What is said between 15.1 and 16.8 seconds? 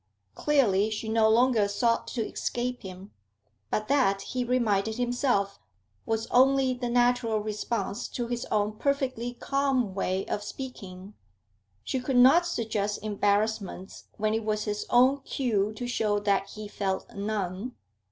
cue to show that he